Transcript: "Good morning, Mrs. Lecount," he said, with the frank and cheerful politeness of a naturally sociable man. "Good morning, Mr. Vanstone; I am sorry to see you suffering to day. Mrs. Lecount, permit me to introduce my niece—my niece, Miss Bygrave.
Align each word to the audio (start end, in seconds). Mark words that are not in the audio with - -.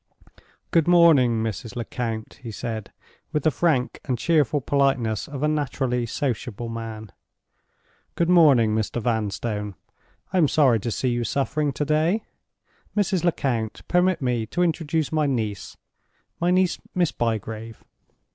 "Good 0.71 0.87
morning, 0.87 1.43
Mrs. 1.43 1.75
Lecount," 1.75 2.39
he 2.41 2.49
said, 2.49 2.91
with 3.31 3.43
the 3.43 3.51
frank 3.51 3.99
and 4.03 4.17
cheerful 4.17 4.59
politeness 4.59 5.27
of 5.27 5.43
a 5.43 5.47
naturally 5.47 6.07
sociable 6.07 6.69
man. 6.69 7.11
"Good 8.15 8.27
morning, 8.27 8.73
Mr. 8.73 8.99
Vanstone; 8.99 9.75
I 10.33 10.39
am 10.39 10.47
sorry 10.47 10.79
to 10.79 10.89
see 10.89 11.09
you 11.09 11.23
suffering 11.23 11.71
to 11.73 11.85
day. 11.85 12.23
Mrs. 12.97 13.23
Lecount, 13.23 13.87
permit 13.87 14.23
me 14.23 14.47
to 14.47 14.63
introduce 14.63 15.11
my 15.11 15.27
niece—my 15.27 16.49
niece, 16.49 16.79
Miss 16.95 17.11
Bygrave. 17.11 17.83